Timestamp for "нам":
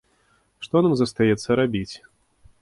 0.85-0.95